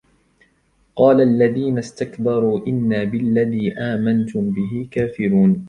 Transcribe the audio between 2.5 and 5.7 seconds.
إِنَّا بِالَّذِي آمَنْتُمْ بِهِ كَافِرُونَ